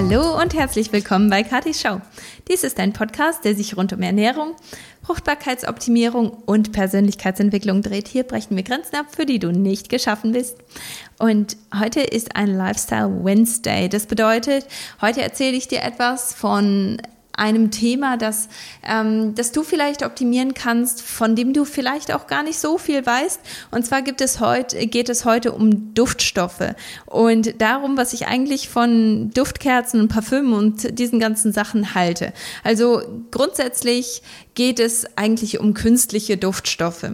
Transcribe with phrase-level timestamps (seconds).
[0.00, 2.00] Hallo und herzlich willkommen bei Katis Show.
[2.48, 4.54] Dies ist ein Podcast, der sich rund um Ernährung,
[5.02, 8.06] Fruchtbarkeitsoptimierung und Persönlichkeitsentwicklung dreht.
[8.06, 10.56] Hier brechen wir Grenzen ab, für die du nicht geschaffen bist.
[11.18, 13.88] Und heute ist ein Lifestyle Wednesday.
[13.88, 14.66] Das bedeutet,
[15.00, 17.02] heute erzähle ich dir etwas von
[17.38, 18.48] einem Thema, das,
[18.82, 23.04] ähm, das du vielleicht optimieren kannst, von dem du vielleicht auch gar nicht so viel
[23.04, 23.40] weißt.
[23.70, 26.74] Und zwar gibt es heute, geht es heute um Duftstoffe
[27.06, 32.32] und darum, was ich eigentlich von Duftkerzen und Parfümen und diesen ganzen Sachen halte.
[32.64, 34.22] Also grundsätzlich
[34.54, 37.12] geht es eigentlich um künstliche Duftstoffe.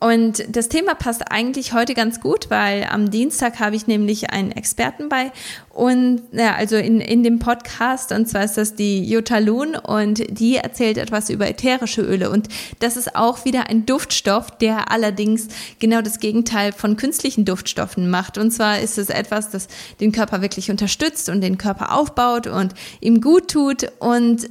[0.00, 4.52] Und das Thema passt eigentlich heute ganz gut, weil am Dienstag habe ich nämlich einen
[4.52, 5.32] Experten bei.
[5.74, 10.22] Und ja, also in, in dem Podcast und zwar ist das die Jutta Loon und
[10.28, 12.30] die erzählt etwas über ätherische Öle.
[12.30, 12.48] Und
[12.78, 15.48] das ist auch wieder ein Duftstoff, der allerdings
[15.80, 18.38] genau das Gegenteil von künstlichen Duftstoffen macht.
[18.38, 19.66] Und zwar ist es etwas, das
[20.00, 23.90] den Körper wirklich unterstützt und den Körper aufbaut und ihm gut tut.
[23.98, 24.48] Und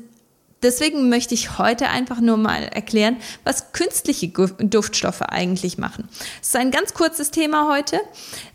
[0.64, 6.10] Deswegen möchte ich heute einfach nur mal erklären, was künstliche Duftstoffe eigentlich machen.
[6.42, 8.00] Es ist ein ganz kurzes Thema heute.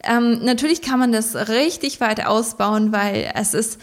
[0.03, 3.79] Ähm, natürlich kann man das richtig weit ausbauen, weil es ist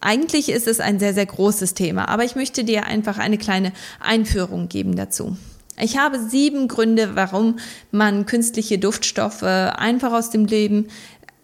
[0.00, 3.72] eigentlich ist es ein sehr, sehr großes Thema, aber ich möchte dir einfach eine kleine
[4.00, 5.36] Einführung geben dazu.
[5.78, 7.58] Ich habe sieben Gründe, warum
[7.90, 10.88] man künstliche Duftstoffe einfach aus dem Leben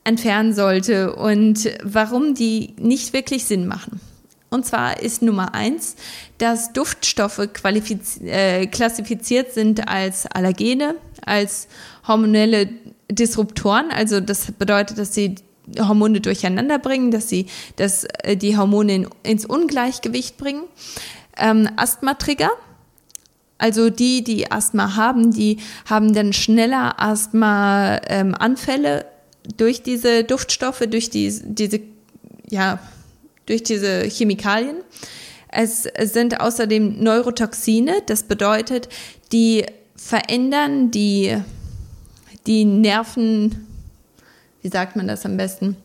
[0.04, 4.00] entfernen sollte und warum die nicht wirklich Sinn machen.
[4.52, 5.96] Und zwar ist Nummer eins,
[6.36, 11.68] dass Duftstoffe äh, klassifiziert sind als Allergene, als
[12.06, 12.68] hormonelle
[13.10, 13.90] Disruptoren.
[13.90, 15.36] Also das bedeutet, dass sie
[15.78, 20.64] Hormone durcheinander bringen, dass sie dass, äh, die Hormone in, ins Ungleichgewicht bringen.
[21.38, 22.50] Ähm, Asthmatrigger,
[23.56, 29.06] also die, die Asthma haben, die haben dann schneller Asthma-Anfälle ähm,
[29.56, 31.80] durch diese Duftstoffe, durch die, diese
[32.50, 32.78] ja,
[33.46, 34.76] durch diese Chemikalien.
[35.48, 38.88] Es sind außerdem Neurotoxine, das bedeutet,
[39.32, 41.36] die verändern die,
[42.46, 43.66] die Nerven,
[44.62, 45.76] wie sagt man das am besten?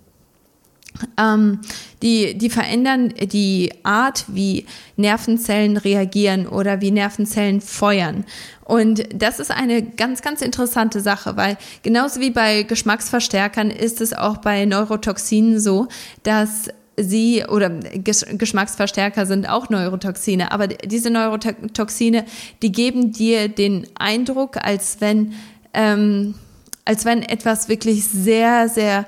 [1.19, 1.59] Ähm,
[2.01, 4.65] die, die verändern die Art, wie
[4.95, 8.25] Nervenzellen reagieren oder wie Nervenzellen feuern.
[8.63, 14.13] Und das ist eine ganz, ganz interessante Sache, weil genauso wie bei Geschmacksverstärkern ist es
[14.13, 15.87] auch bei Neurotoxinen so,
[16.23, 16.69] dass
[16.99, 22.25] sie oder Geschmacksverstärker sind auch Neurotoxine, aber diese Neurotoxine,
[22.61, 25.33] die geben dir den Eindruck, als wenn,
[25.73, 26.33] ähm,
[26.85, 29.05] als wenn etwas wirklich sehr, sehr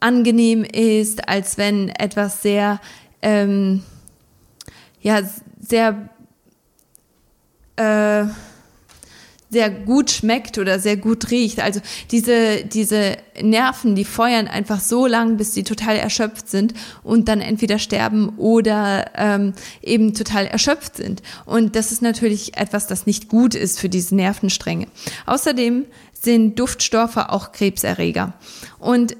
[0.00, 2.80] angenehm ist, als wenn etwas sehr,
[3.22, 3.82] ähm,
[5.00, 5.20] ja,
[5.60, 6.08] sehr,
[7.76, 8.24] äh,
[9.52, 11.60] sehr gut schmeckt oder sehr gut riecht.
[11.60, 11.80] Also
[12.10, 17.42] diese, diese Nerven, die feuern einfach so lang, bis sie total erschöpft sind und dann
[17.42, 19.52] entweder sterben oder ähm,
[19.82, 21.22] eben total erschöpft sind.
[21.44, 24.86] Und das ist natürlich etwas, das nicht gut ist für diese Nervenstränge.
[25.26, 25.84] Außerdem
[26.18, 28.32] sind Duftstoffe auch Krebserreger.
[28.78, 29.16] Und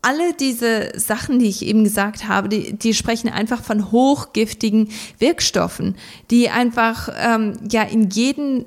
[0.00, 4.88] alle diese Sachen, die ich eben gesagt habe, die, die sprechen einfach von hochgiftigen
[5.18, 5.96] Wirkstoffen,
[6.30, 8.64] die einfach ähm, ja in jeden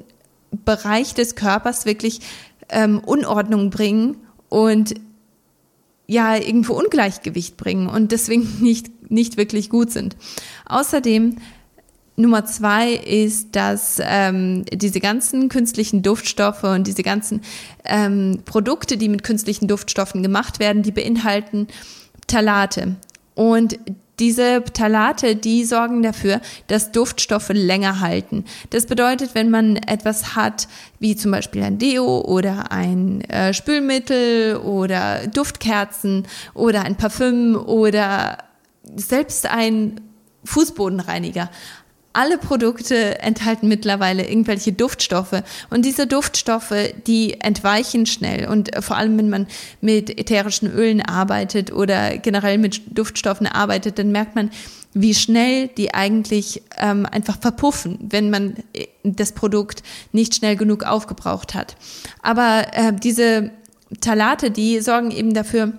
[0.66, 2.22] Bereich des Körpers wirklich
[2.70, 4.18] ähm, Unordnung bringen
[4.50, 4.96] und
[6.08, 10.16] ja irgendwo Ungleichgewicht bringen und deswegen nicht, nicht wirklich gut sind.
[10.66, 11.38] Außerdem
[12.16, 17.42] Nummer zwei ist, dass ähm, diese ganzen künstlichen Duftstoffe und diese ganzen
[17.86, 21.68] ähm, Produkte, die mit künstlichen Duftstoffen gemacht werden, die beinhalten
[22.28, 22.98] Talate.
[23.36, 23.80] Und
[24.19, 28.46] diese Phthalate, die sorgen dafür, dass Duftstoffe länger halten.
[28.69, 30.68] Das bedeutet, wenn man etwas hat,
[31.00, 38.38] wie zum Beispiel ein Deo oder ein äh, Spülmittel oder Duftkerzen oder ein Parfüm oder
[38.96, 40.02] selbst ein
[40.44, 41.50] Fußbodenreiniger
[42.14, 46.74] alle Produkte enthalten mittlerweile irgendwelche Duftstoffe und diese Duftstoffe,
[47.06, 49.47] die entweichen schnell und vor allem wenn man
[49.79, 54.50] mit ätherischen Ölen arbeitet oder generell mit Duftstoffen arbeitet, dann merkt man,
[54.94, 60.84] wie schnell die eigentlich ähm, einfach verpuffen, wenn man äh, das Produkt nicht schnell genug
[60.84, 61.76] aufgebraucht hat.
[62.23, 63.52] Aber äh, diese
[64.02, 65.73] Talate, die sorgen eben dafür,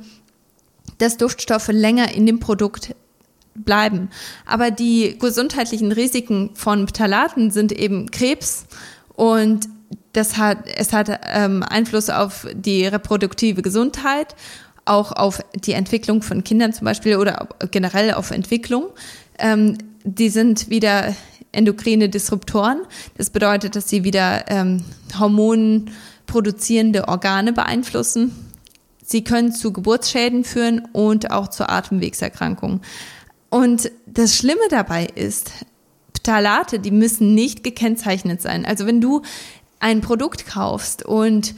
[0.99, 2.95] dass Duftstoffe länger in dem Produkt
[3.55, 4.11] bleiben.
[4.47, 8.67] Aber die gesundheitlichen Risiken von Phthalaten sind eben Krebs
[9.15, 9.69] und
[10.13, 14.35] das hat, es hat ähm, Einfluss auf die reproduktive Gesundheit,
[14.85, 18.87] auch auf die Entwicklung von Kindern zum Beispiel oder generell auf Entwicklung.
[19.39, 21.15] Ähm, die sind wieder
[21.53, 22.83] endokrine Disruptoren.
[23.17, 24.85] Das bedeutet, dass sie wieder ähm,
[25.19, 28.51] hormonproduzierende Organe beeinflussen
[29.11, 32.81] Sie können zu Geburtsschäden führen und auch zu Atemwegserkrankungen.
[33.51, 35.51] Und das Schlimme dabei ist,
[36.15, 38.65] Phthalate, die müssen nicht gekennzeichnet sein.
[38.65, 39.23] Also wenn du
[39.81, 41.55] ein Produkt kaufst und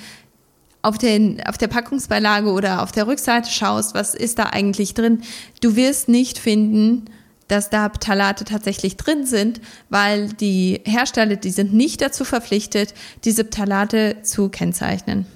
[0.80, 5.22] auf, den, auf der Packungsbeilage oder auf der Rückseite schaust, was ist da eigentlich drin,
[5.60, 7.04] du wirst nicht finden,
[7.48, 9.60] dass da Phthalate tatsächlich drin sind,
[9.90, 15.26] weil die Hersteller, die sind nicht dazu verpflichtet, diese Phthalate zu kennzeichnen.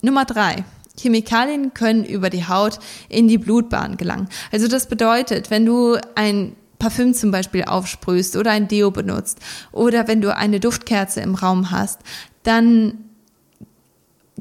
[0.00, 0.64] Nummer drei.
[0.98, 4.28] Chemikalien können über die Haut in die Blutbahn gelangen.
[4.52, 9.38] Also das bedeutet, wenn du ein Parfüm zum Beispiel aufsprühst oder ein Deo benutzt
[9.72, 12.00] oder wenn du eine Duftkerze im Raum hast,
[12.42, 12.98] dann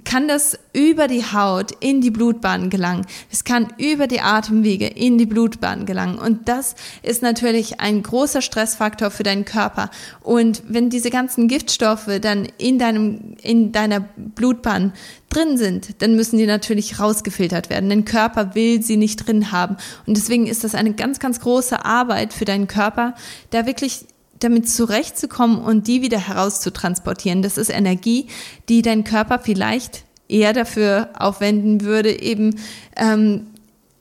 [0.04, 3.06] kann das über die Haut in die Blutbahn gelangen.
[3.32, 6.18] Es kann über die Atemwege in die Blutbahn gelangen.
[6.18, 9.90] Und das ist natürlich ein großer Stressfaktor für deinen Körper.
[10.22, 14.94] Und wenn diese ganzen Giftstoffe dann in deinem, in deiner Blutbahn
[15.30, 17.90] drin sind, dann müssen die natürlich rausgefiltert werden.
[17.90, 19.78] Dein Körper will sie nicht drin haben.
[20.06, 23.16] Und deswegen ist das eine ganz, ganz große Arbeit für deinen Körper,
[23.50, 24.06] da wirklich
[24.44, 27.42] damit zurechtzukommen und die wieder herauszutransportieren.
[27.42, 28.28] Das ist Energie,
[28.70, 32.56] die dein Körper vielleicht eher dafür aufwenden würde, eben
[32.96, 33.48] ähm,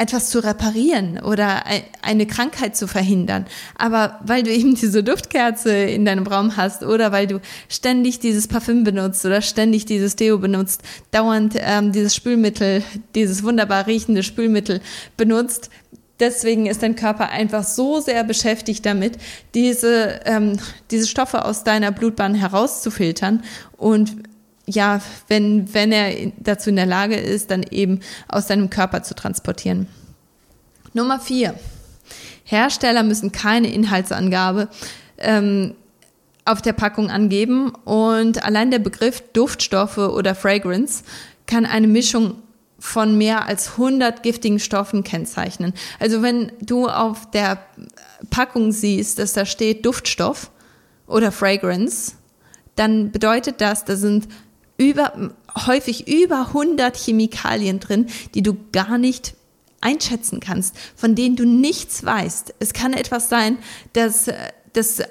[0.03, 1.63] etwas zu reparieren oder
[2.03, 3.47] eine Krankheit zu verhindern.
[3.77, 8.49] Aber weil du eben diese Duftkerze in deinem Raum hast oder weil du ständig dieses
[8.49, 12.83] Parfüm benutzt oder ständig dieses Deo benutzt, dauernd ähm, dieses Spülmittel,
[13.15, 14.81] dieses wunderbar riechende Spülmittel
[15.17, 15.71] benutzt,
[16.21, 19.19] Deswegen ist dein Körper einfach so sehr beschäftigt damit,
[19.55, 20.59] diese, ähm,
[20.91, 23.43] diese Stoffe aus deiner Blutbahn herauszufiltern
[23.77, 24.17] und
[24.67, 29.15] ja, wenn, wenn er dazu in der Lage ist, dann eben aus deinem Körper zu
[29.15, 29.89] transportieren.
[30.93, 31.55] Nummer vier.
[32.45, 34.69] Hersteller müssen keine Inhaltsangabe
[35.19, 35.75] ähm,
[36.45, 41.05] auf der Packung angeben und allein der Begriff Duftstoffe oder Fragrance
[41.47, 42.43] kann eine Mischung
[42.83, 45.73] von mehr als 100 giftigen Stoffen kennzeichnen.
[46.01, 47.65] Also wenn du auf der
[48.29, 50.51] Packung siehst, dass da steht Duftstoff
[51.07, 52.15] oder Fragrance,
[52.75, 54.27] dann bedeutet das, da sind
[54.79, 55.31] über,
[55.65, 59.35] häufig über 100 Chemikalien drin, die du gar nicht
[59.81, 62.55] einschätzen kannst, von denen du nichts weißt.
[62.59, 63.59] Es kann etwas sein,
[63.93, 64.29] dass
[64.73, 65.03] das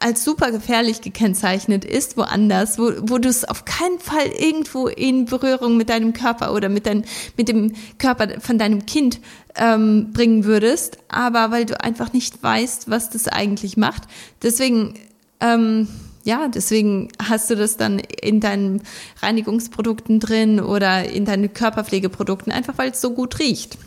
[0.00, 5.24] als super gefährlich gekennzeichnet ist, woanders, wo, wo du es auf keinen Fall irgendwo in
[5.24, 7.04] Berührung mit deinem Körper oder mit, dein,
[7.36, 9.20] mit dem Körper von deinem Kind
[9.56, 14.02] ähm, bringen würdest, aber weil du einfach nicht weißt, was das eigentlich macht.
[14.42, 14.94] Deswegen,
[15.40, 15.88] ähm,
[16.24, 18.82] ja, deswegen hast du das dann in deinen
[19.22, 23.78] Reinigungsprodukten drin oder in deinen Körperpflegeprodukten, einfach weil es so gut riecht.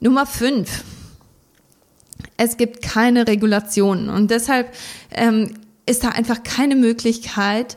[0.00, 0.82] Nummer fünf
[2.40, 4.72] es gibt keine Regulationen und deshalb
[5.10, 5.50] ähm,
[5.84, 7.76] ist da einfach keine Möglichkeit,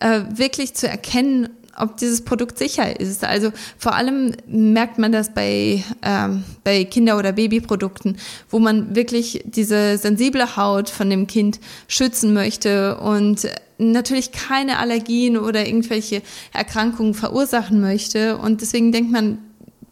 [0.00, 3.24] äh, wirklich zu erkennen, ob dieses Produkt sicher ist.
[3.24, 8.18] Also vor allem merkt man das bei, ähm, bei Kinder- oder Babyprodukten,
[8.50, 11.58] wo man wirklich diese sensible Haut von dem Kind
[11.88, 13.48] schützen möchte und
[13.78, 16.20] natürlich keine Allergien oder irgendwelche
[16.52, 18.36] Erkrankungen verursachen möchte.
[18.36, 19.38] Und deswegen denkt man,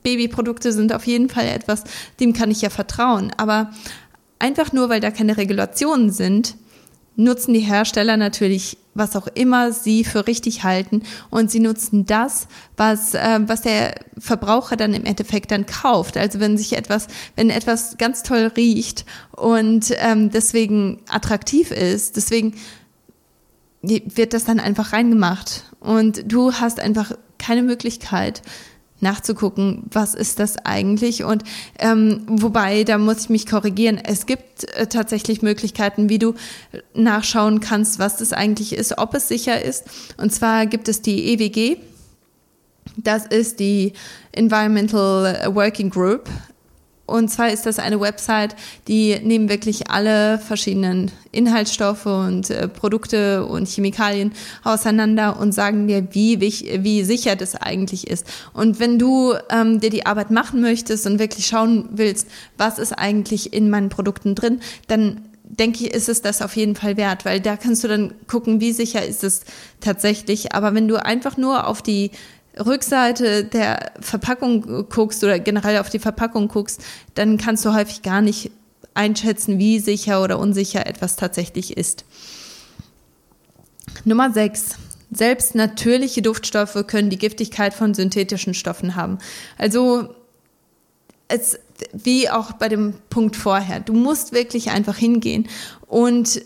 [0.03, 1.85] Babyprodukte sind auf jeden Fall etwas,
[2.21, 3.33] dem kann ich ja vertrauen.
[3.37, 3.71] Aber
[4.43, 6.57] einfach nur, weil da keine Regulationen sind,
[7.15, 12.49] nutzen die Hersteller natürlich, was auch immer sie für richtig halten und sie nutzen das,
[12.77, 16.17] was, äh, was der Verbraucher dann im Endeffekt dann kauft.
[16.17, 17.07] Also wenn sich etwas,
[17.37, 22.55] wenn etwas ganz toll riecht und ähm, deswegen attraktiv ist, deswegen
[23.83, 28.43] wird das dann einfach reingemacht und du hast einfach keine Möglichkeit,
[29.03, 31.25] nachzugucken, was ist das eigentlich.
[31.25, 31.43] Und
[31.79, 36.35] ähm, wobei, da muss ich mich korrigieren, es gibt äh, tatsächlich Möglichkeiten, wie du
[36.95, 39.85] nachschauen kannst, was das eigentlich ist, ob es sicher ist.
[40.17, 41.77] Und zwar gibt es die EWG.
[42.97, 43.93] Das ist die
[44.33, 46.29] Environmental Working Group
[47.07, 48.55] und zwar ist das eine Website,
[48.87, 54.33] die nehmen wirklich alle verschiedenen Inhaltsstoffe und äh, Produkte und Chemikalien
[54.63, 58.27] auseinander und sagen dir, wie, wie sicher das eigentlich ist.
[58.53, 62.93] Und wenn du ähm, dir die Arbeit machen möchtest und wirklich schauen willst, was ist
[62.93, 67.25] eigentlich in meinen Produkten drin, dann denke ich, ist es das auf jeden Fall wert,
[67.25, 69.43] weil da kannst du dann gucken, wie sicher ist es
[69.81, 70.55] tatsächlich.
[70.55, 72.11] Aber wenn du einfach nur auf die
[72.59, 76.83] Rückseite der Verpackung guckst oder generell auf die Verpackung guckst,
[77.15, 78.51] dann kannst du häufig gar nicht
[78.95, 82.05] einschätzen, wie sicher oder unsicher etwas tatsächlich ist.
[84.05, 84.77] Nummer 6.
[85.11, 89.19] Selbst natürliche Duftstoffe können die Giftigkeit von synthetischen Stoffen haben.
[89.59, 90.15] Also
[91.29, 91.59] es,
[91.93, 95.49] wie auch bei dem Punkt vorher, du musst wirklich einfach hingehen
[95.87, 96.43] und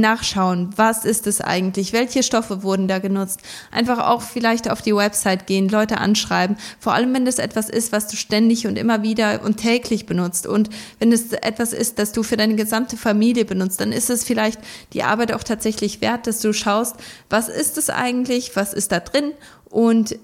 [0.00, 3.40] nachschauen, was ist es eigentlich, welche Stoffe wurden da genutzt.
[3.70, 6.56] Einfach auch vielleicht auf die Website gehen, Leute anschreiben.
[6.78, 10.46] Vor allem, wenn das etwas ist, was du ständig und immer wieder und täglich benutzt.
[10.46, 14.24] Und wenn es etwas ist, das du für deine gesamte Familie benutzt, dann ist es
[14.24, 14.60] vielleicht
[14.92, 16.96] die Arbeit auch tatsächlich wert, dass du schaust,
[17.30, 19.32] was ist es eigentlich, was ist da drin
[19.70, 20.18] und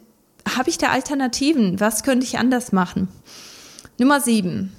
[0.56, 1.78] habe ich da Alternativen?
[1.80, 3.08] Was könnte ich anders machen?
[3.98, 4.72] Nummer sieben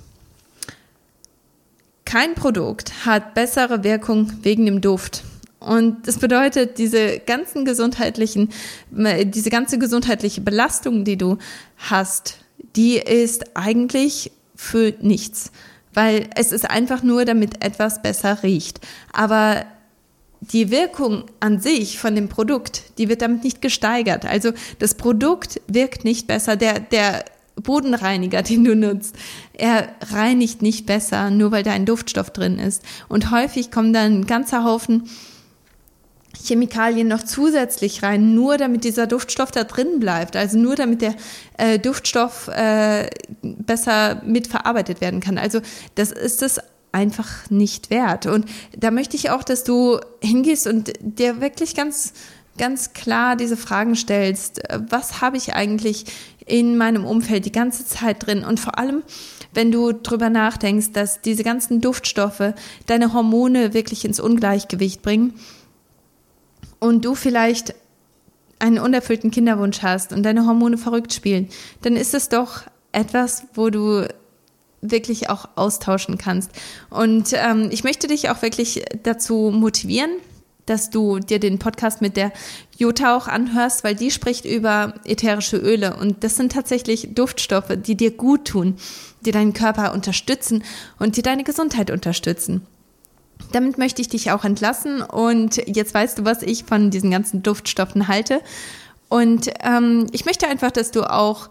[2.13, 5.23] kein Produkt hat bessere Wirkung wegen dem Duft.
[5.59, 8.49] Und das bedeutet, diese ganzen gesundheitlichen,
[8.91, 11.39] diese ganze gesundheitliche Belastung, die du
[11.77, 12.37] hast,
[12.75, 15.51] die ist eigentlich für nichts.
[15.91, 18.79] Weil es ist einfach nur, damit etwas besser riecht.
[19.11, 19.65] Aber
[20.39, 24.23] die Wirkung an sich von dem Produkt, die wird damit nicht gesteigert.
[24.27, 26.57] Also das Produkt wirkt nicht besser.
[26.57, 29.15] Der, der Bodenreiniger, den du nutzt,
[29.53, 32.83] er reinigt nicht besser, nur weil da ein Duftstoff drin ist.
[33.07, 35.09] Und häufig kommen dann ein ganzer Haufen
[36.35, 40.35] Chemikalien noch zusätzlich rein, nur damit dieser Duftstoff da drin bleibt.
[40.35, 41.15] Also nur damit der
[41.57, 43.09] äh, Duftstoff äh,
[43.41, 45.37] besser mitverarbeitet werden kann.
[45.37, 45.61] Also
[45.95, 46.59] das ist es
[46.91, 48.25] einfach nicht wert.
[48.25, 48.45] Und
[48.77, 52.13] da möchte ich auch, dass du hingehst und dir wirklich ganz
[52.57, 56.05] ganz klar diese Fragen stellst, was habe ich eigentlich
[56.45, 59.03] in meinem Umfeld die ganze Zeit drin und vor allem,
[59.53, 62.53] wenn du drüber nachdenkst, dass diese ganzen Duftstoffe
[62.85, 65.33] deine Hormone wirklich ins Ungleichgewicht bringen
[66.79, 67.75] und du vielleicht
[68.59, 71.49] einen unerfüllten Kinderwunsch hast und deine Hormone verrückt spielen,
[71.81, 74.07] dann ist es doch etwas, wo du
[74.81, 76.51] wirklich auch austauschen kannst.
[76.89, 80.11] Und ähm, ich möchte dich auch wirklich dazu motivieren,
[80.65, 82.31] dass du dir den Podcast mit der
[82.77, 87.95] Jutta auch anhörst, weil die spricht über ätherische Öle und das sind tatsächlich Duftstoffe, die
[87.95, 88.77] dir gut tun,
[89.21, 90.63] die deinen Körper unterstützen
[90.99, 92.65] und die deine Gesundheit unterstützen.
[93.51, 97.43] Damit möchte ich dich auch entlassen und jetzt weißt du, was ich von diesen ganzen
[97.43, 98.41] Duftstoffen halte.
[99.09, 101.49] Und ähm, ich möchte einfach, dass du auch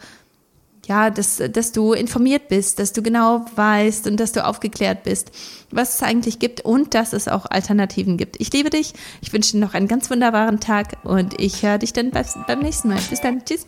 [0.87, 5.31] ja, dass, dass du informiert bist, dass du genau weißt und dass du aufgeklärt bist,
[5.71, 8.41] was es eigentlich gibt und dass es auch Alternativen gibt.
[8.41, 8.95] Ich liebe dich.
[9.21, 12.89] Ich wünsche dir noch einen ganz wunderbaren Tag und ich höre dich dann beim nächsten
[12.89, 12.99] Mal.
[13.11, 13.45] Bis dann.
[13.45, 13.67] Tschüss.